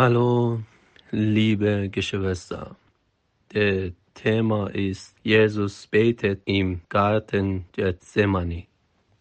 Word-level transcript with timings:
Hallo, 0.00 0.62
liebe 1.10 1.88
Geschwister. 1.90 2.76
Der 3.52 3.90
Thema 4.14 4.68
ist 4.68 5.16
Jesus 5.24 5.88
betet 5.88 6.40
im 6.44 6.82
Garten 6.88 7.64
Gethsemane. 7.72 8.68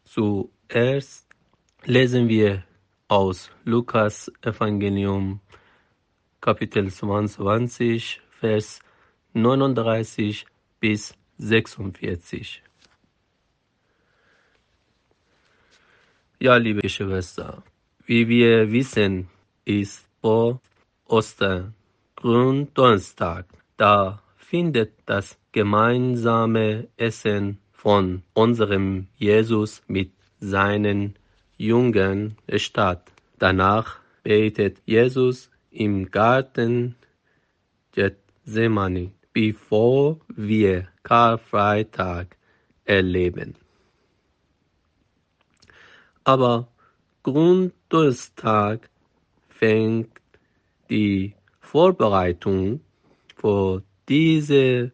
Zuerst 0.03 1.27
lesen 1.85 2.29
wir 2.29 2.63
aus 3.07 3.49
Lukas 3.65 4.31
Evangelium 4.43 5.39
Kapitel 6.41 6.91
22, 6.91 8.21
Vers 8.39 8.79
39 9.33 10.45
bis 10.79 11.15
46. 11.39 12.61
Ja, 16.37 16.55
liebe 16.57 16.81
Geschwister, 16.81 17.63
wie 18.05 18.27
wir 18.27 18.71
wissen, 18.71 19.27
ist 19.65 20.07
vor 20.21 20.61
Ostern 21.07 21.73
Gründonnerstag. 22.15 23.45
Da 23.77 24.21
findet 24.35 24.93
das 25.05 25.37
gemeinsame 25.51 26.87
Essen 26.97 27.59
von 27.71 28.23
unserem 28.33 29.07
Jesus 29.17 29.81
mit 29.87 30.11
seinen 30.39 31.15
Jüngern 31.57 32.37
statt. 32.55 33.11
Danach 33.39 33.99
betet 34.23 34.81
Jesus 34.85 35.49
im 35.71 36.09
Garten 36.11 36.95
Gethsemane, 37.93 39.11
bevor 39.33 40.19
wir 40.27 40.87
Karfreitag 41.03 42.35
erleben. 42.85 43.55
Aber 46.23 46.67
Grunddurstag 47.23 48.89
fängt 49.49 50.11
die 50.89 51.33
Vorbereitung 51.59 52.81
für 53.35 53.83
diese 54.07 54.91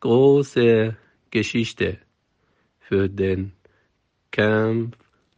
große 0.00 0.96
Geschichte, 1.30 1.98
für 2.80 3.08
den 3.08 3.52
Kampf 4.30 4.96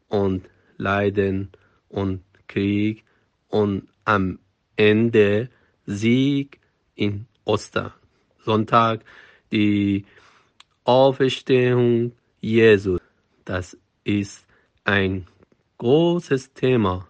und 0.08 0.48
Leiden 0.76 1.50
und 1.88 2.22
Krieg 2.48 3.04
und 3.48 3.88
am 4.04 4.38
Ende 4.76 5.48
Sieg 5.86 6.60
in 6.94 7.26
Ostersonntag, 7.44 9.04
die 9.52 10.04
Auferstehung 10.84 12.12
Jesu. 12.40 12.98
Das 13.44 13.76
ist 14.04 14.46
ein 14.84 15.26
großes 15.78 16.52
Thema. 16.52 17.08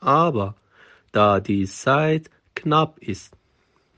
Aber 0.00 0.54
da 1.12 1.40
die 1.40 1.66
Zeit 1.66 2.30
knapp 2.54 2.98
ist, 3.00 3.36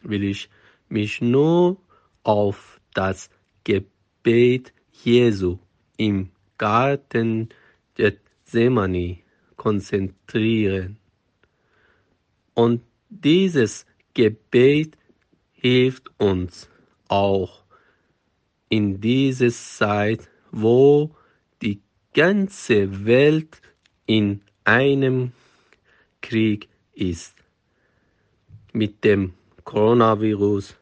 will 0.02 0.24
ich 0.24 0.48
mich 0.88 1.20
nur 1.20 1.76
auf 2.22 2.80
das 2.94 3.30
Gebet 3.64 4.72
Jesu 4.92 5.58
im 5.96 6.30
Garten 6.58 7.48
Gethsemane 7.94 9.18
konzentrieren. 9.56 10.98
Und 12.54 12.82
dieses 13.08 13.86
Gebet 14.14 14.96
hilft 15.52 16.10
uns 16.18 16.68
auch 17.08 17.64
in 18.70 19.00
dieser 19.00 19.50
Zeit, 19.50 20.28
wo 20.50 21.14
die 21.60 21.80
ganze 22.14 23.04
Welt 23.04 23.60
in 24.06 24.40
einem 24.64 25.32
Krieg 26.22 26.69
ist. 26.94 27.34
Mit 28.72 29.04
dem 29.04 29.34
Coronavirus 29.64 30.76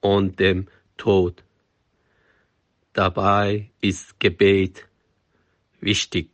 und 0.00 0.38
dem 0.38 0.68
Tod. 0.96 1.42
Dabei 2.92 3.70
ist 3.80 4.18
Gebet 4.20 4.86
wichtig. 5.80 6.30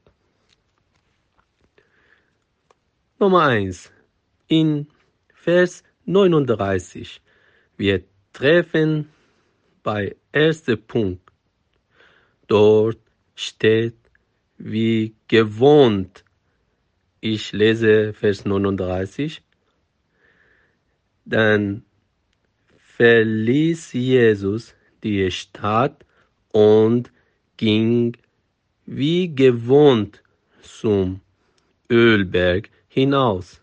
Nummer 3.18 3.42
eins 3.46 3.90
In 4.48 4.86
Vers 5.34 5.82
39. 6.06 7.20
Wir 7.76 8.04
treffen 8.32 9.08
bei 9.82 10.16
erster 10.32 10.76
Punkt. 10.76 11.30
Dort 12.46 12.98
steht 13.34 13.96
wie 14.58 15.14
gewohnt. 15.28 16.24
Ich 17.24 17.52
lese 17.52 18.12
Vers 18.14 18.44
39. 18.44 19.42
Dann 21.24 21.84
verließ 22.96 23.92
Jesus 23.92 24.74
die 25.04 25.30
Stadt 25.30 26.04
und 26.50 27.12
ging 27.56 28.16
wie 28.86 29.32
gewohnt 29.32 30.20
zum 30.62 31.20
Ölberg 31.88 32.70
hinaus. 32.88 33.60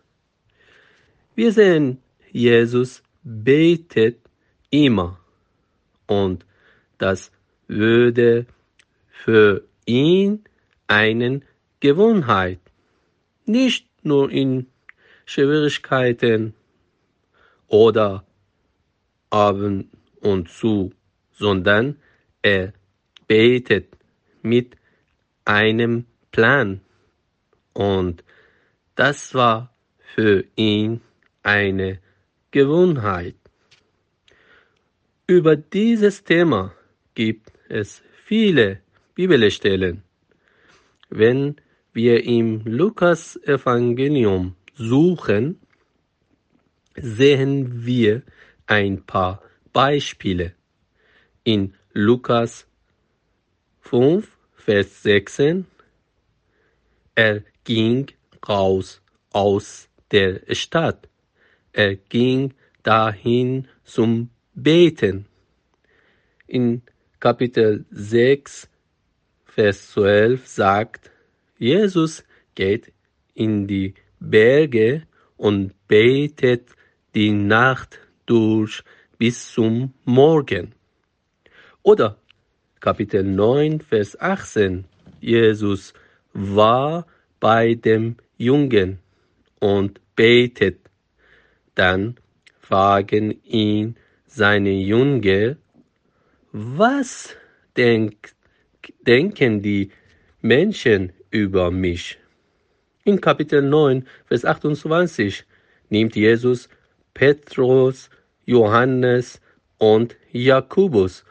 Wir 1.35 1.51
sehen, 1.51 1.97
Jesus 2.31 3.03
betet 3.23 4.19
immer 4.69 5.19
und 6.07 6.45
das 6.97 7.29
würde 7.67 8.45
für 9.09 9.65
ihn 9.85 10.45
eine 10.87 11.41
Gewohnheit, 11.81 12.59
nicht 13.49 13.87
nur 14.03 14.31
in 14.31 14.67
Schwierigkeiten 15.25 16.53
oder 17.67 18.25
ab 19.29 19.57
und 20.21 20.49
zu, 20.49 20.93
sondern 21.31 21.97
er 22.41 22.73
betet 23.27 23.97
mit 24.41 24.75
einem 25.45 26.05
Plan. 26.31 26.81
Und 27.73 28.23
das 28.95 29.33
war 29.33 29.73
für 30.15 30.45
ihn 30.55 31.01
eine 31.43 31.99
Gewohnheit. 32.51 33.35
Über 35.27 35.55
dieses 35.55 36.23
Thema 36.23 36.73
gibt 37.13 37.51
es 37.67 38.01
viele 38.25 38.81
Bibelstellen. 39.15 40.03
Wenn 41.09 41.55
wir 41.93 42.23
im 42.23 42.61
Lukas 42.65 43.35
Evangelium 43.43 44.55
suchen, 44.75 45.59
sehen 46.95 47.85
wir 47.85 48.23
ein 48.67 49.03
paar 49.05 49.41
Beispiele. 49.73 50.53
In 51.43 51.73
Lukas 51.93 52.67
5, 53.81 54.27
Vers 54.53 55.03
16, 55.03 55.65
er 57.15 57.43
ging 57.63 58.07
raus 58.47 59.01
aus 59.31 59.89
der 60.11 60.41
Stadt. 60.53 61.09
Er 61.73 61.95
ging 61.95 62.53
dahin 62.83 63.67
zum 63.83 64.29
Beten. 64.53 65.25
In 66.47 66.81
Kapitel 67.19 67.85
6, 67.91 68.69
Vers 69.45 69.91
12 69.91 70.47
sagt, 70.47 71.11
Jesus 71.59 72.23
geht 72.55 72.93
in 73.33 73.67
die 73.67 73.93
Berge 74.19 75.03
und 75.35 75.73
betet 75.87 76.69
die 77.13 77.31
Nacht 77.31 77.99
durch 78.25 78.81
bis 79.17 79.51
zum 79.51 79.93
Morgen. 80.05 80.73
Oder 81.83 82.17
Kapitel 82.79 83.23
9, 83.23 83.81
Vers 83.81 84.19
18. 84.19 84.85
Jesus 85.19 85.93
war 86.31 87.05
bei 87.41 87.75
dem 87.75 88.15
Jungen 88.37 88.99
und 89.59 89.99
betet. 90.15 90.79
Dann 91.75 92.15
fragen 92.61 93.43
ihn 93.43 93.97
seine 94.27 94.71
Jünger, 94.71 95.57
was 96.53 97.35
denk, 97.75 98.33
denken 99.05 99.61
die 99.61 99.91
Menschen 100.41 101.11
über 101.31 101.71
mich? 101.71 102.17
In 103.03 103.19
Kapitel 103.21 103.61
9, 103.61 104.05
Vers 104.25 104.45
28 104.45 105.45
nimmt 105.89 106.15
Jesus 106.15 106.69
Petrus, 107.13 108.09
Johannes 108.45 109.41
und 109.77 110.15
Jakobus 110.31 111.23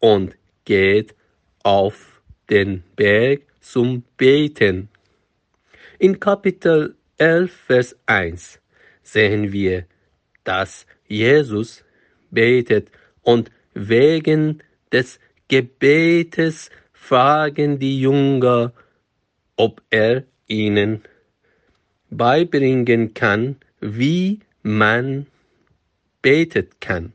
und 0.00 0.36
geht 0.64 1.14
auf 1.62 2.22
den 2.50 2.82
Berg 2.96 3.42
zum 3.60 4.04
Beten. 4.16 4.88
In 5.98 6.20
Kapitel 6.20 6.94
11, 7.18 7.52
Vers 7.52 7.96
1 8.06 8.60
sehen 9.02 9.52
wir, 9.52 9.86
dass 10.44 10.86
Jesus 11.06 11.84
betet 12.30 12.90
und 13.22 13.50
wegen 13.74 14.62
des 14.92 15.18
Gebetes 15.48 16.70
fragen 16.92 17.78
die 17.78 18.00
Jünger, 18.00 18.72
ob 19.56 19.82
er 19.90 20.24
ihnen 20.46 21.02
beibringen 22.10 23.14
kann, 23.14 23.56
wie 23.80 24.40
man 24.62 25.26
betet 26.22 26.80
kann. 26.80 27.12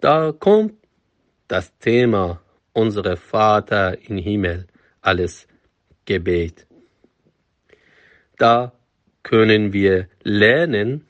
Da 0.00 0.32
kommt 0.32 0.74
das 1.48 1.76
Thema 1.78 2.40
unserer 2.72 3.16
Vater 3.16 3.98
im 4.08 4.16
Himmel, 4.18 4.66
alles 5.00 5.46
Gebet. 6.04 6.66
Da 8.38 8.72
können 9.22 9.72
wir 9.72 10.08
lernen, 10.22 11.06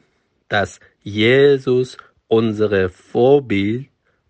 dass 0.49 0.81
Jesus 1.03 1.97
unsere 2.27 2.91
Vorbild 2.91 3.87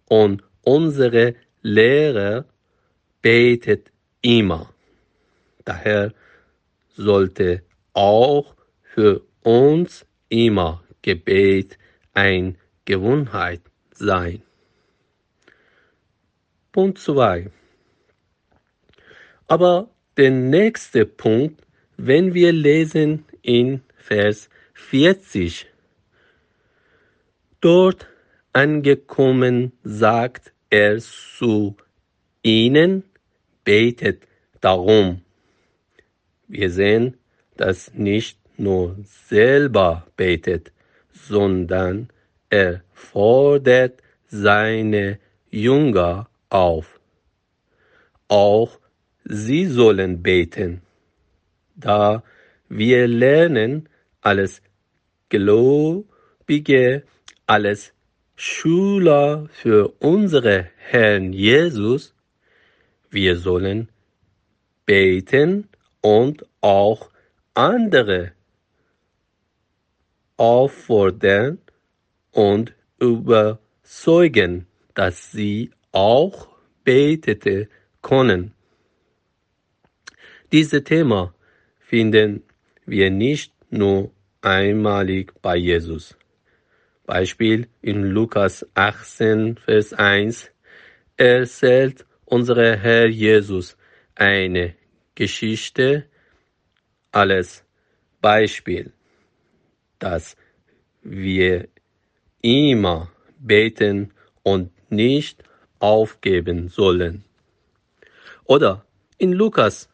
und 0.06 0.43
unsere 0.63 1.35
Lehrer 1.63 2.45
betet 3.23 3.91
immer. 4.21 4.73
Daher 5.65 6.12
sollte 6.89 7.62
auch 7.93 8.55
für 8.83 9.23
uns 9.43 10.07
immer 10.29 10.83
Gebet 11.03 11.79
ein 12.12 12.57
Gewohnheit 12.85 13.62
sein. 13.93 14.43
Punkt 16.73 16.99
2. 16.99 17.51
Aber 19.47 19.91
der 20.17 20.31
nächste 20.31 21.07
Punkt, 21.07 21.67
wenn 21.97 22.35
wir 22.35 22.53
lesen 22.53 23.25
in 23.43 23.83
Vers 23.97 24.49
40, 24.75 25.67
dort 27.61 28.06
angekommen 28.53 29.73
sagt 29.83 30.53
er 30.71 30.99
zu 30.99 31.77
ihnen, 32.43 33.05
betet 33.65 34.27
darum. 34.61 35.23
Wir 36.52 36.69
sehen, 36.69 37.17
dass 37.56 37.94
nicht 37.94 38.37
nur 38.58 38.97
selber 39.05 40.08
betet, 40.17 40.73
sondern 41.12 42.08
er 42.49 42.82
fordert 42.93 44.02
seine 44.26 45.20
Jünger 45.49 46.29
auf. 46.49 46.99
Auch 48.26 48.81
sie 49.25 49.67
sollen 49.67 50.23
beten, 50.25 50.82
da 51.76 52.25
wir 52.69 53.06
lernen 53.06 53.88
als 54.20 54.61
Gläubige, 55.29 57.05
als 57.46 57.93
Schüler 58.35 59.46
für 59.53 59.94
unsere 60.00 60.69
Herrn 60.79 61.32
Jesus, 61.32 62.12
wir 63.08 63.37
sollen 63.37 63.88
beten 64.85 65.69
und 66.00 66.47
auch 66.61 67.11
andere 67.55 68.32
auffordern 70.37 71.58
und 72.32 72.75
überzeugen, 72.99 74.67
dass 74.94 75.32
sie 75.32 75.70
auch 75.93 76.49
betete 76.85 77.69
können. 78.02 78.55
Dieses 80.52 80.82
Thema 80.85 81.35
finden 81.79 82.43
wir 82.87 83.11
nicht 83.11 83.53
nur 83.70 84.11
einmalig 84.41 85.32
bei 85.43 85.56
Jesus. 85.56 86.17
Beispiel 87.05 87.69
in 87.82 88.05
Lukas 88.05 88.67
18, 88.75 89.56
Vers 89.56 89.93
1 89.93 90.50
erzählt 91.17 92.06
unser 92.25 92.76
Herr 92.76 93.08
Jesus 93.08 93.76
eine 94.14 94.80
Geschichte 95.20 96.06
als 97.12 97.62
Beispiel, 98.22 98.90
dass 99.99 100.34
wir 101.02 101.69
immer 102.40 103.12
beten 103.38 104.14
und 104.43 104.70
nicht 104.90 105.44
aufgeben 105.78 106.70
sollen. 106.70 107.22
Oder 108.44 108.87
in 109.19 109.34
Lukas 109.34 109.90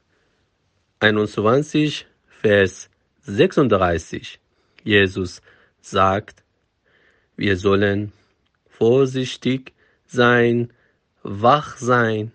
21, 1.00 2.06
Vers 2.28 2.88
36, 3.22 4.38
Jesus 4.84 5.42
sagt, 5.80 6.44
wir 7.36 7.56
sollen 7.56 8.12
vorsichtig 8.68 9.72
sein, 10.04 10.72
wach 11.24 11.78
sein 11.78 12.30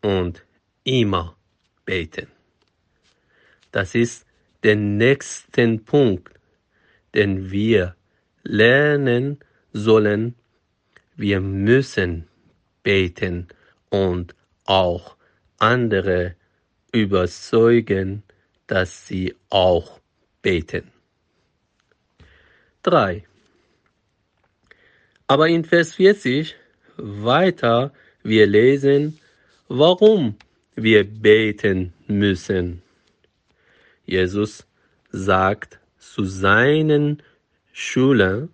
und 0.00 0.44
immer 0.84 1.36
beten. 1.84 2.35
Das 3.76 3.94
ist 3.94 4.24
der 4.62 4.74
nächste 4.74 5.76
Punkt, 5.76 6.32
den 7.14 7.50
wir 7.50 7.94
lernen 8.42 9.38
sollen. 9.70 10.34
Wir 11.14 11.42
müssen 11.42 12.26
beten 12.82 13.48
und 13.90 14.34
auch 14.64 15.18
andere 15.58 16.36
überzeugen, 16.90 18.22
dass 18.66 19.06
sie 19.06 19.34
auch 19.50 20.00
beten. 20.40 20.90
3. 22.82 23.26
Aber 25.26 25.48
in 25.48 25.66
Vers 25.66 25.92
40 25.96 26.56
weiter 26.96 27.92
wir 28.22 28.46
lesen, 28.46 29.20
warum 29.68 30.36
wir 30.76 31.04
beten 31.04 31.92
müssen. 32.06 32.80
Jesus 34.06 34.66
sagt 35.10 35.80
zu 35.98 36.24
seinen 36.24 37.22
Schülern, 37.72 38.50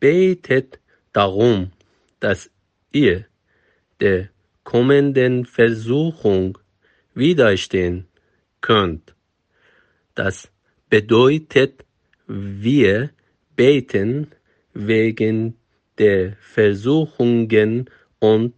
betet 0.00 0.78
darum, 1.12 1.72
dass 2.20 2.50
ihr 2.92 3.26
der 4.00 4.28
kommenden 4.64 5.44
Versuchung 5.44 6.58
widerstehen 7.14 8.06
könnt. 8.60 9.14
Das 10.14 10.50
bedeutet, 10.88 11.84
wir 12.26 13.10
beten 13.54 14.32
wegen 14.72 15.56
der 15.98 16.36
Versuchungen 16.40 17.88
und 18.18 18.54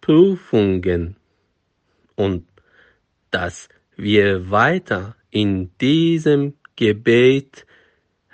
Prüfungen 0.00 1.16
und 2.16 2.46
dass 3.30 3.68
wir 4.02 4.50
weiter 4.50 5.14
in 5.30 5.70
diesem 5.78 6.54
Gebet 6.76 7.66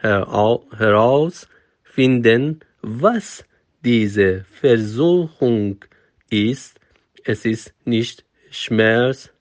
herausfinden, 0.01 2.61
was 2.83 3.45
diese 3.85 4.45
Versuchung 4.45 5.85
ist. 6.31 6.79
Es 7.25 7.45
ist 7.45 7.75
nicht 7.85 8.25
Schmerz, 8.51 9.33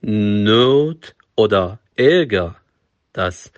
Not 0.00 1.16
oder 1.34 1.80
Ärger. 1.96 2.56
Das 3.12 3.50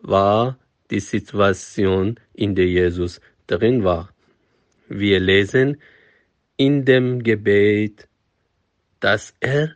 war 0.00 0.58
die 0.90 1.00
Situation, 1.00 2.18
in 2.32 2.54
der 2.54 2.66
Jesus 2.66 3.20
drin 3.46 3.84
war. 3.84 4.08
Wir 4.88 5.20
lesen 5.20 5.76
in 6.56 6.86
dem 6.86 7.22
Gebet, 7.22 8.08
dass 9.00 9.34
er 9.40 9.74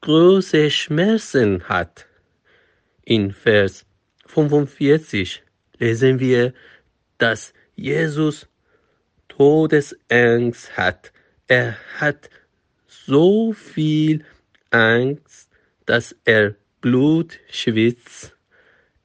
große 0.00 0.70
Schmerzen 0.70 1.62
hat. 1.64 2.06
In 3.04 3.32
Vers 3.32 3.84
45 4.26 5.42
lesen 5.78 6.20
wir, 6.20 6.52
dass 7.18 7.52
Jesus 7.74 8.46
Todesangst 9.28 10.76
hat. 10.76 11.12
Er 11.46 11.76
hat 11.98 12.28
so 12.86 13.52
viel 13.52 14.24
Angst, 14.70 15.48
dass 15.86 16.14
er 16.24 16.54
Blut 16.80 17.38
schwitzt. 17.50 18.36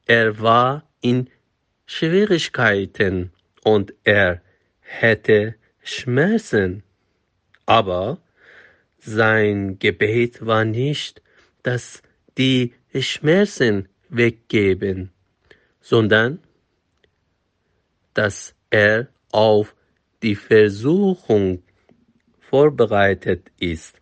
Er 0.05 0.39
war 0.41 0.83
in 1.01 1.29
Schwierigkeiten 1.85 3.31
und 3.63 3.93
er 4.03 4.41
hätte 4.81 5.55
Schmerzen. 5.81 6.83
Aber 7.65 8.19
sein 9.05 9.79
Gebet 9.79 10.45
war 10.45 10.65
nicht, 10.65 11.21
dass 11.61 12.01
die 12.37 12.73
Schmerzen 12.99 13.89
weggeben, 14.09 15.11
sondern 15.81 16.39
dass 18.13 18.55
er 18.69 19.07
auf 19.31 19.75
die 20.21 20.35
Versuchung 20.35 21.63
vorbereitet 22.39 23.51
ist. 23.59 23.99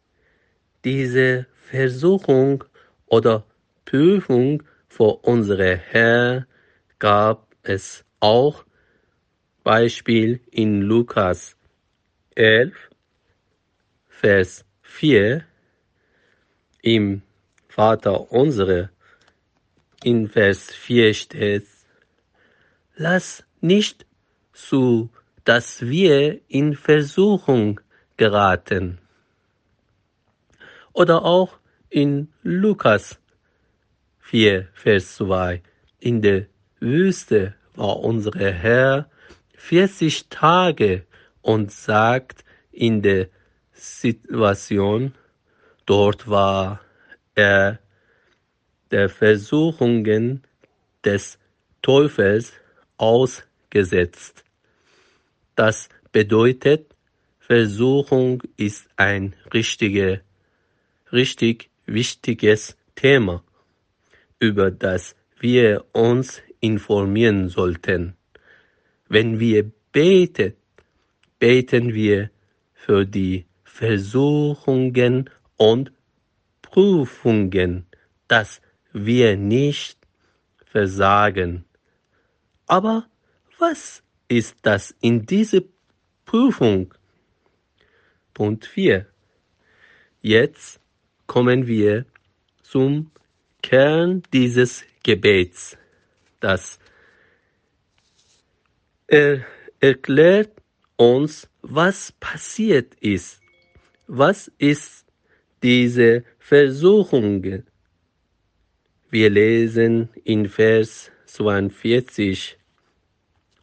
Diese 0.84 1.48
Versuchung 1.70 2.64
oder 3.06 3.46
Prüfung 3.86 4.64
vor 4.88 5.24
unsere 5.24 5.78
Herr 5.78 6.48
gab 7.00 7.56
es 7.64 8.04
auch 8.20 8.66
Beispiel 9.64 10.42
in 10.52 10.82
Lukas 10.82 11.56
11, 12.36 12.74
Vers 14.08 14.66
4 14.92 15.44
im 16.82 17.22
Vater 17.68 18.32
unsere 18.32 18.90
in 20.04 20.28
Vers 20.28 20.72
4 20.72 21.14
steht, 21.14 21.68
lass 22.96 23.44
nicht 23.62 24.06
zu, 24.54 25.10
dass 25.44 25.82
wir 25.82 26.42
in 26.48 26.76
Versuchung 26.76 27.80
geraten. 28.18 29.00
Oder 30.94 31.24
auch 31.24 31.58
in 31.90 32.28
Lukas 32.44 33.20
4, 34.20 34.68
Vers 34.74 35.16
2. 35.16 35.62
In 36.00 36.22
der 36.22 36.48
Wüste 36.80 37.56
war 37.76 38.00
unser 38.00 38.34
Herr 38.38 39.10
40 39.56 40.28
Tage 40.30 41.06
und 41.42 41.72
sagt 41.72 42.44
in 42.72 43.02
der 43.02 43.30
Situation, 43.82 45.16
dort 45.88 46.30
war 46.30 46.82
er 47.34 47.80
der 48.92 49.10
Versuchungen 49.10 50.44
des 51.04 51.40
Teufels 51.82 52.54
ausgesetzt. 52.98 54.44
Das 55.56 55.90
bedeutet, 56.12 56.94
Versuchung 57.40 58.44
ist 58.56 58.88
ein 58.98 59.36
richtige, 59.52 60.22
richtig 61.12 61.72
wichtiges 61.88 62.78
Thema, 62.96 63.44
über 64.40 64.70
das 64.70 65.16
wir 65.40 65.86
uns 65.92 66.40
informieren 66.60 67.50
sollten. 67.50 68.16
Wenn 69.10 69.40
wir 69.40 69.72
beten, 69.92 70.54
beten 71.40 71.96
wir 71.96 72.30
für 72.74 73.06
die 73.06 73.46
Versuchungen 73.74 75.30
und 75.56 75.92
Prüfungen, 76.62 77.88
dass 78.28 78.62
wir 78.92 79.38
nicht 79.38 79.98
versagen. 80.66 81.66
Aber 82.68 83.08
was 83.58 84.04
ist 84.28 84.58
das 84.62 84.94
in 85.02 85.26
dieser 85.26 85.62
Prüfung? 86.26 86.94
Punkt 88.34 88.66
4. 88.66 89.08
Jetzt 90.22 90.80
kommen 91.26 91.66
wir 91.66 92.06
zum 92.62 93.10
Kern 93.64 94.22
dieses 94.34 94.84
Gebets. 95.02 95.78
Das 96.42 96.78
er 99.08 99.46
erklärt 99.80 100.52
uns, 100.98 101.50
was 101.62 102.12
passiert 102.14 102.96
ist. 103.02 103.41
Was 104.14 104.52
ist 104.58 105.06
diese 105.64 106.26
Versuchung? 106.38 107.64
Wir 109.10 109.30
lesen 109.30 110.10
in 110.26 110.50
Vers 110.50 111.10
42 111.28 112.58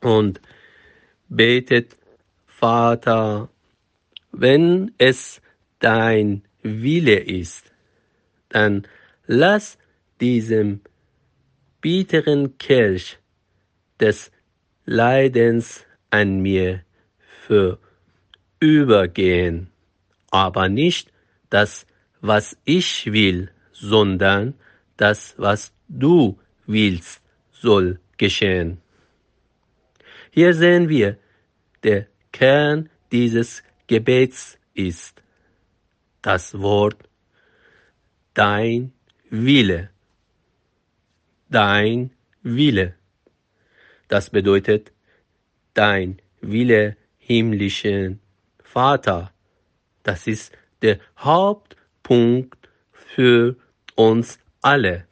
und 0.00 0.40
betet, 1.28 1.99
Vater, 2.47 3.50
wenn 4.33 4.93
es 4.97 5.43
dein 5.81 6.45
Wille 6.62 7.19
ist, 7.19 7.71
dann 8.49 8.88
lass 9.26 9.76
diesem 10.19 10.81
bitteren 11.83 12.57
Kelch 12.57 13.19
des 14.00 14.33
Leidens 14.87 15.85
an 16.09 16.40
mir 16.40 16.85
für 17.47 17.78
übergehen, 18.61 19.71
aber 20.30 20.68
nicht 20.68 21.12
das, 21.50 21.87
was 22.20 22.56
ich 22.64 23.12
will, 23.12 23.50
sondern 23.73 24.54
das, 24.97 25.35
was 25.38 25.73
du 25.88 26.38
willst, 26.66 27.23
soll 27.52 28.00
geschehen. 28.16 28.80
Hier 30.30 30.54
sehen 30.54 30.88
wir, 30.88 31.18
der 31.82 32.06
Kern 32.32 32.90
dieses 33.12 33.62
Gebets 33.87 34.58
ist 34.75 35.23
das 36.23 36.58
Wort 36.58 37.08
dein 38.35 38.92
Wille. 39.30 39.90
Dein 41.49 42.11
Wille. 42.42 42.94
Das 44.08 44.30
bedeutet, 44.30 44.92
dein 45.75 46.20
Wille, 46.40 46.97
himmlischen 47.18 48.20
Vater. 48.62 49.32
Das 50.02 50.26
ist 50.26 50.52
der 50.83 50.99
Hauptpunkt 51.19 52.69
für 52.93 53.57
uns 53.95 54.38
alle. 54.62 55.07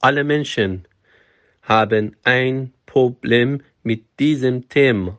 Alle 0.00 0.24
Menschen 0.24 0.86
haben 1.62 2.16
ein 2.24 2.72
Problem 2.86 3.62
mit 3.82 4.04
diesem 4.18 4.68
Thema. 4.68 5.18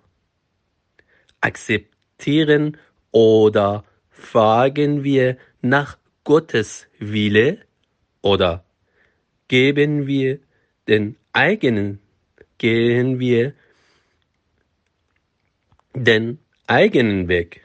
Akzeptieren 1.39 2.77
oder 3.11 3.83
fragen 4.09 5.03
wir 5.03 5.37
nach 5.61 5.97
Gottes 6.23 6.87
Wille 6.99 7.59
oder 8.21 8.63
geben 9.47 10.07
wir 10.07 10.39
den 10.87 11.17
eigenen 11.33 11.99
gehen 12.61 13.19
wir 13.19 13.53
den 15.95 16.37
eigenen 16.67 17.27
Weg. 17.27 17.61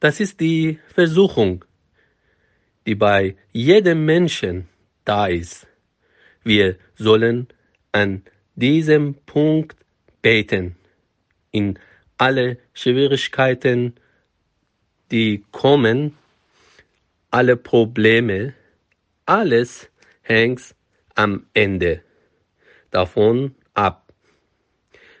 Das 0.00 0.18
ist 0.18 0.40
die 0.40 0.78
Versuchung, 0.94 1.64
die 2.86 2.94
bei 2.94 3.36
jedem 3.52 4.06
Menschen 4.06 4.66
da 5.04 5.26
ist. 5.26 5.66
Wir 6.42 6.76
sollen 6.96 7.48
an 7.92 8.22
diesem 8.54 9.14
Punkt 9.26 9.76
beten. 10.22 10.76
In 11.50 11.78
alle 12.16 12.56
Schwierigkeiten, 12.72 13.94
die 15.10 15.44
kommen, 15.50 16.16
alle 17.30 17.56
Probleme, 17.58 18.54
alles 19.26 19.90
hängt 20.22 20.74
am 21.14 21.46
Ende 21.52 22.02
davon 22.90 23.54
ab. 23.74 24.14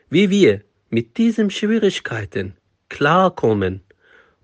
Wie 0.08 0.30
wir 0.30 0.62
mit 0.88 1.18
diesen 1.18 1.50
Schwierigkeiten 1.50 2.56
klarkommen 2.88 3.82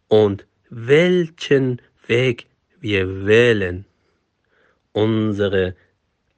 und 0.08 0.46
welchen 0.70 1.80
Weg 2.06 2.46
wir 2.80 3.26
wählen, 3.26 3.84
unsere 4.92 5.74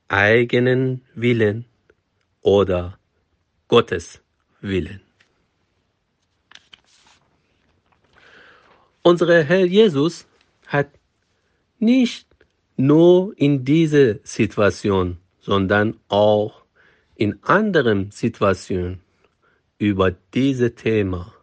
eigenen 0.08 1.02
Willen 1.14 1.66
oder 2.40 2.98
Gottes 3.68 4.20
Willen. 4.60 5.00
Unser 9.02 9.44
Herr 9.44 9.64
Jesus 9.64 10.26
hat 10.66 10.90
nicht 11.78 12.26
nur 12.76 13.32
in 13.36 13.64
dieser 13.64 14.16
Situation, 14.22 15.18
sondern 15.40 15.98
auch 16.08 16.64
in 17.14 17.42
anderen 17.42 18.10
Situationen 18.10 19.00
über 19.78 20.10
dieses 20.34 20.74
Thema, 20.74 21.34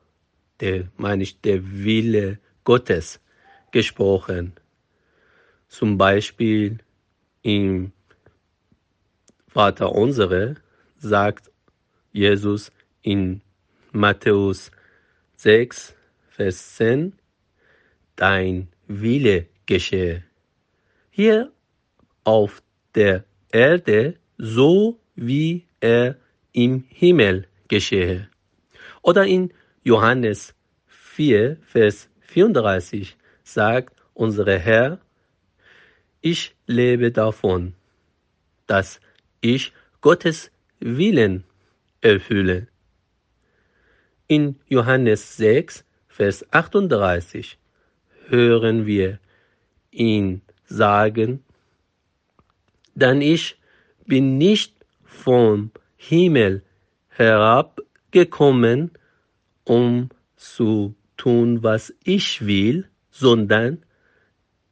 der, 0.60 0.88
meine 0.98 1.24
ich, 1.24 1.40
der 1.42 1.60
Wille 1.64 2.40
Gottes 2.64 3.20
gesprochen. 3.72 4.54
Zum 5.68 5.98
Beispiel 5.98 6.78
im 7.42 7.92
Vater 9.48 9.92
unsere 9.92 10.56
sagt 10.98 11.52
Jesus 12.12 12.72
in 13.02 13.42
Matthäus 13.92 14.72
6, 15.36 15.96
Vers 16.30 16.76
10, 16.76 17.14
dein 18.16 18.68
Wille 18.88 19.48
geschehe. 19.66 20.24
Hier 21.10 21.52
auf 22.24 22.62
der 22.94 23.24
Erde 23.52 24.18
so 24.38 25.00
wie 25.16 25.66
er 25.80 26.18
im 26.52 26.86
Himmel 26.90 27.48
geschehe. 27.68 28.30
Oder 29.02 29.26
in 29.26 29.54
Johannes 29.88 30.56
4, 30.88 31.58
Vers 31.62 32.10
34 32.22 33.16
sagt 33.44 33.96
unser 34.16 34.58
Herr, 34.58 35.00
ich 36.22 36.56
lebe 36.66 37.12
davon, 37.12 37.76
dass 38.66 39.00
ich 39.42 39.74
Gottes 40.02 40.50
Willen 40.80 41.44
erfülle. 42.02 42.68
In 44.26 44.56
Johannes 44.68 45.38
6, 45.38 45.86
Vers 46.08 46.44
38 46.52 47.60
hören 48.28 48.88
wir 48.88 49.20
ihn 49.92 50.42
sagen, 50.66 51.44
denn 52.96 53.22
ich 53.22 53.60
bin 54.08 54.40
nicht 54.40 54.74
vom 55.04 55.70
Himmel 55.96 56.64
herabgekommen, 57.10 58.90
um 59.66 60.10
zu 60.36 60.96
tun, 61.18 61.64
was 61.64 61.94
ich 62.04 62.46
will, 62.46 62.88
sondern 63.12 63.84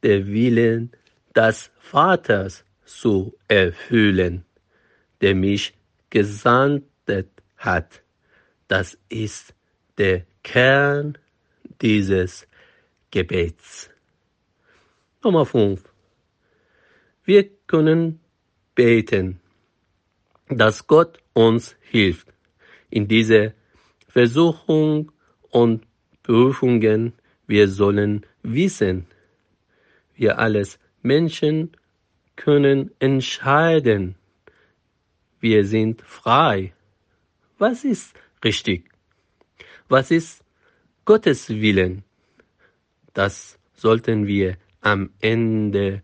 der 0.02 0.26
Willen 0.26 0.92
des 1.34 1.70
Vaters 1.78 2.64
zu 2.84 3.34
erfüllen, 3.48 4.44
der 5.20 5.34
mich 5.34 5.74
gesandt 6.10 6.84
hat. 7.56 8.02
Das 8.68 8.98
ist 9.08 9.54
der 9.98 10.26
Kern 10.42 11.18
dieses 11.80 12.46
Gebets. 13.10 13.90
Nummer 15.22 15.46
5. 15.46 15.82
Wir 17.24 17.48
können 17.66 18.20
beten, 18.74 19.40
dass 20.48 20.86
Gott 20.86 21.18
uns 21.32 21.76
hilft 21.80 22.28
in 22.90 23.08
dieser 23.08 23.54
Versuchung 24.14 25.10
und 25.50 25.84
Prüfungen. 26.22 27.14
Wir 27.48 27.66
sollen 27.68 28.24
wissen, 28.44 29.06
wir 30.14 30.38
alles 30.38 30.78
Menschen 31.02 31.72
können 32.36 32.92
entscheiden. 33.00 34.14
Wir 35.40 35.66
sind 35.66 36.00
frei. 36.02 36.72
Was 37.58 37.82
ist 37.82 38.14
richtig? 38.44 38.88
Was 39.88 40.12
ist 40.12 40.44
Gottes 41.04 41.48
Willen? 41.48 42.04
Das 43.14 43.58
sollten 43.74 44.28
wir 44.28 44.56
am 44.80 45.10
Ende 45.22 46.02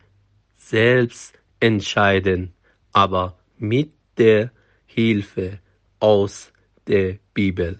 selbst 0.56 1.38
entscheiden, 1.60 2.54
aber 2.92 3.38
mit 3.56 3.92
der 4.18 4.50
Hilfe 4.84 5.60
aus 6.00 6.52
der 6.88 7.20
Bibel. 7.34 7.78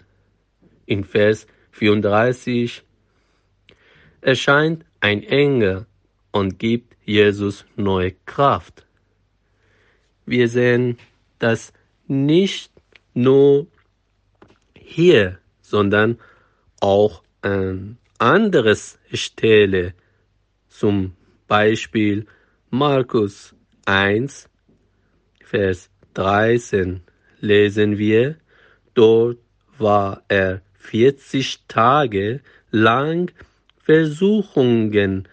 In 0.91 1.05
Vers 1.05 1.47
34 1.71 2.83
erscheint 4.19 4.83
ein 4.99 5.23
Engel 5.23 5.85
und 6.33 6.59
gibt 6.59 6.97
Jesus 7.05 7.63
neue 7.77 8.11
Kraft. 8.25 8.85
Wir 10.25 10.49
sehen 10.49 10.97
das 11.39 11.71
nicht 12.07 12.73
nur 13.13 13.67
hier, 14.75 15.39
sondern 15.61 16.19
auch 16.81 17.23
an 17.41 17.97
anderes 18.17 18.99
Stelle, 19.13 19.93
zum 20.67 21.15
Beispiel 21.47 22.25
Markus 22.69 23.55
1, 23.85 24.49
Vers 25.45 25.89
13 26.15 26.99
lesen 27.39 27.97
wir, 27.97 28.35
dort 28.93 29.37
war 29.77 30.25
er 30.27 30.61
40 30.81 31.67
Tage 31.67 32.41
lang 32.71 33.31
Versuchungen 33.79 35.27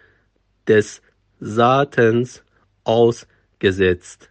des 0.67 1.03
Satans 1.41 2.43
ausgesetzt. 2.85 4.29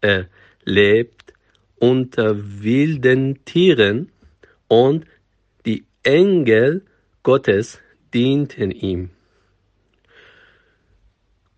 Er 0.00 0.28
lebt 0.64 1.34
unter 1.76 2.62
wilden 2.62 3.44
Tieren 3.44 4.10
und 4.68 5.06
die 5.66 5.84
Engel 6.02 6.82
Gottes 7.22 7.80
dienten 8.12 8.70
ihm. 8.70 9.10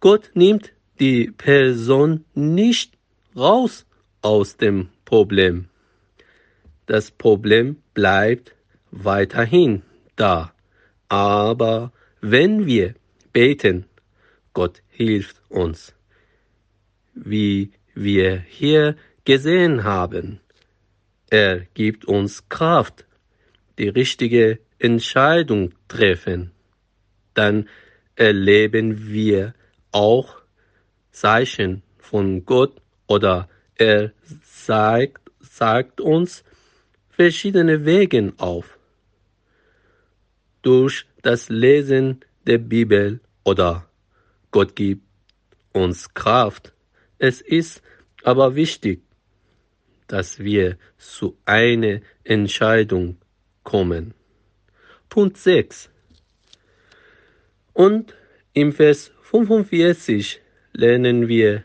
Gott 0.01 0.31
nimmt 0.35 0.73
die 1.01 1.31
Person 1.31 2.25
nicht 2.35 2.95
raus 3.37 3.87
aus 4.23 4.57
dem 4.57 4.89
Problem. 5.05 5.69
Das 6.87 7.11
Problem 7.11 7.77
bleibt 7.95 8.56
weiterhin 9.05 9.83
da. 10.17 10.53
Aber 11.09 11.93
wenn 12.21 12.67
wir 12.67 12.95
beten, 13.33 13.87
Gott 14.53 14.83
hilft 14.89 15.41
uns. 15.49 15.95
Wie 17.15 17.73
wir 17.95 18.39
hier 18.39 18.97
gesehen 19.25 19.85
haben, 19.85 20.41
er 21.31 21.61
gibt 21.75 22.05
uns 22.05 22.49
Kraft, 22.49 23.05
die 23.79 23.89
richtige 23.89 24.59
Entscheidung 24.79 25.73
treffen. 25.89 26.53
Dann 27.35 27.69
erleben 28.15 29.09
wir 29.09 29.55
auch 29.93 30.37
Zeichen 31.11 31.83
von 31.99 32.45
Gott 32.45 32.81
oder 33.07 33.49
er 33.75 34.13
zeigt, 34.43 35.21
sagt 35.41 36.01
uns 36.01 36.45
verschiedene 37.11 37.85
Wege 37.85 38.33
auf. 38.39 38.76
Durch 40.67 41.07
das 41.23 41.49
Lesen 41.49 42.25
der 42.45 42.59
Bibel 42.59 43.21
oder 43.45 43.89
Gott 44.51 44.75
gibt 44.75 45.05
uns 45.73 46.13
Kraft. 46.13 46.73
Es 47.19 47.41
ist 47.41 47.83
aber 48.25 48.57
wichtig, 48.57 49.01
dass 50.09 50.41
wir 50.41 50.77
zu 50.99 51.39
einer 51.45 52.01
Entscheidung 52.25 53.19
kommen. 53.63 54.13
Punkt 55.09 55.37
6. 55.37 55.89
Und 57.73 58.17
im 58.53 58.73
Vers 58.73 59.13
45 59.23 60.41
lernen 60.73 61.29
wir 61.29 61.63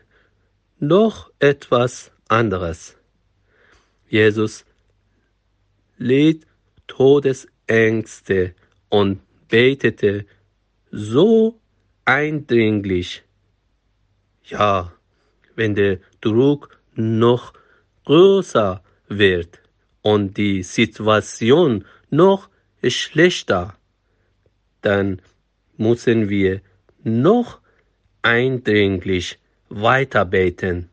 noch 0.78 1.32
etwas 1.40 2.12
anderes. 2.28 2.96
Jesus 4.08 4.64
litt 5.98 6.46
Todesängste 6.86 8.54
und 8.92 9.20
betete 9.48 10.26
so 10.90 11.58
eindringlich. 12.04 13.22
Ja, 14.44 14.92
wenn 15.56 15.74
der 15.74 15.98
Druck 16.20 16.78
noch 16.94 17.54
größer 18.04 18.82
wird 19.08 19.62
und 20.02 20.36
die 20.36 20.62
Situation 20.62 21.86
noch 22.10 22.50
schlechter, 22.86 23.74
dann 24.82 25.22
müssen 25.78 26.28
wir 26.28 26.60
noch 27.02 27.60
eindringlich 28.20 29.38
weiter 29.70 30.26
beten. 30.26 30.90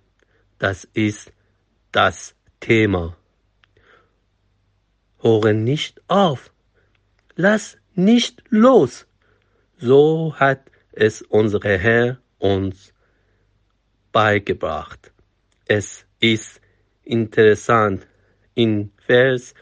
Das 0.57 0.87
ist 0.93 1.33
das 1.91 2.33
Thema. 2.61 3.17
Höre 5.21 5.51
nicht 5.51 6.01
auf. 6.07 6.53
Lass 7.35 7.77
nicht 7.95 8.43
los. 8.49 9.05
So 9.77 10.33
hat 10.35 10.69
es 10.91 11.21
unser 11.21 11.59
Herr 11.61 12.19
uns 12.37 12.93
beigebracht. 14.11 15.11
Es 15.65 16.05
ist 16.19 16.61
interessant. 17.03 18.07
In 18.55 18.91
Vers 19.05 19.53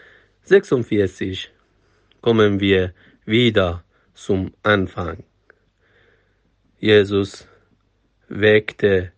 46 0.44 1.52
kommen 2.22 2.60
wir 2.60 2.94
wieder 3.26 3.84
zum 4.14 4.54
Anfang. 4.64 5.24
Jesus 6.80 7.48
weckte 8.28 9.12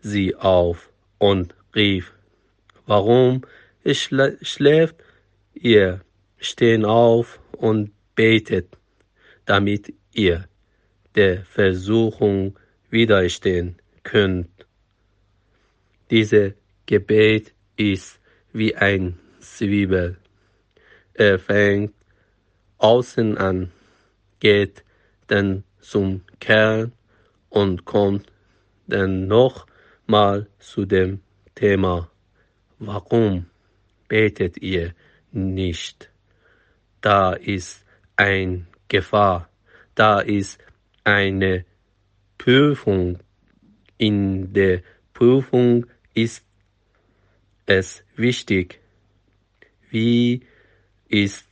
sie 0.00 0.34
auf 0.34 0.90
und 1.18 1.54
rief, 1.74 2.14
warum 2.86 3.42
schläft 3.84 4.96
ihr? 5.54 6.00
Stehen 6.42 6.86
auf 6.86 7.38
und 7.52 7.92
betet, 8.20 8.76
damit 9.46 9.94
ihr 10.12 10.46
der 11.14 11.42
Versuchung 11.46 12.58
widerstehen 12.90 13.76
könnt. 14.02 14.66
Diese 16.10 16.54
Gebet 16.84 17.54
ist 17.76 18.20
wie 18.52 18.76
ein 18.76 19.18
Zwiebel. 19.40 20.18
Er 21.14 21.38
fängt 21.38 21.94
außen 22.76 23.38
an, 23.38 23.72
geht 24.38 24.84
dann 25.28 25.64
zum 25.80 26.20
Kern 26.40 26.92
und 27.48 27.86
kommt 27.86 28.26
dann 28.86 29.28
nochmal 29.28 30.46
zu 30.58 30.84
dem 30.84 31.22
Thema. 31.54 32.10
Warum 32.78 33.46
betet 34.08 34.58
ihr 34.58 34.92
nicht? 35.32 36.10
Da 37.00 37.32
ist 37.32 37.86
ein 38.20 38.66
Gefahr, 38.88 39.48
da 39.94 40.20
ist 40.20 40.58
eine 41.04 41.64
Prüfung. 42.36 43.18
In 43.96 44.52
der 44.52 44.82
Prüfung 45.14 45.86
ist 46.12 46.44
es 47.64 48.04
wichtig, 48.16 48.78
wie 49.88 50.42
ist 51.08 51.48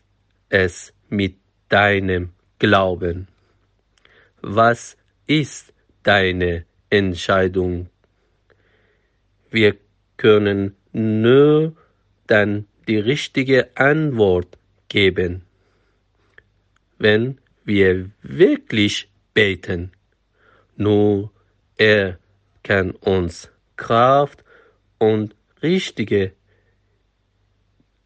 es 0.51 0.93
mit 1.09 1.37
deinem 1.71 2.33
Glauben? 2.59 3.29
Was 4.43 4.99
ist 5.27 5.73
deine 6.03 6.67
Entscheidung? 6.91 7.89
Wir 9.51 9.75
können 10.19 10.77
nur 10.93 11.75
dann 12.27 12.67
die 12.87 12.99
richtige 12.99 13.75
Antwort 13.75 14.59
geben, 14.91 15.48
wenn 16.99 17.39
wir 17.65 18.11
wirklich 18.23 19.09
beten. 19.35 19.93
Nur 20.77 21.31
er 21.77 22.19
kann 22.63 22.91
uns 22.91 23.51
Kraft 23.77 24.45
und 24.99 25.35
richtige 25.63 26.33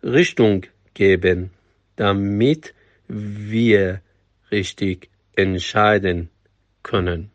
Richtung 0.02 0.66
geben, 0.94 1.50
damit 1.96 2.74
wir 3.09 4.02
richtig 4.50 5.09
entscheiden 5.37 6.28
können. 6.83 7.31